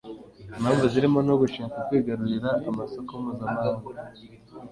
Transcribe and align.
impamvu 0.57 0.83
zirimo 0.93 1.19
no 1.27 1.35
gushaka 1.41 1.77
kwigarura 1.87 2.49
amasoko 2.69 3.11
mpuzamahanga. 3.21 3.89